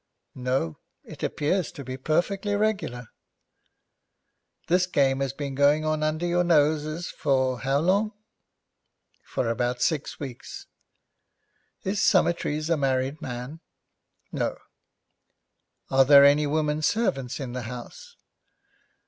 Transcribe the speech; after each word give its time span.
'No. 0.33 0.79
It 1.03 1.21
appears 1.21 1.71
to 1.73 1.83
be 1.83 1.95
perfectly 1.95 2.55
regular.' 2.55 3.09
'This 4.65 4.87
game 4.87 5.19
has 5.19 5.31
been 5.31 5.53
going 5.53 5.85
on 5.85 6.01
under 6.01 6.25
your 6.25 6.43
noses 6.43 7.11
for 7.11 7.59
how 7.59 7.77
long?' 7.81 8.11
'For 9.23 9.47
about 9.47 9.79
six 9.83 10.19
weeks.' 10.19 10.65
'Is 11.83 12.01
Summertrees 12.01 12.67
a 12.71 12.77
married 12.77 13.21
man?' 13.21 13.59
'No.' 14.31 14.57
'Are 15.91 16.03
there 16.03 16.25
any 16.25 16.47
women 16.47 16.81
servants 16.81 17.39
in 17.39 17.53
the 17.53 17.61
house?' 17.69 18.15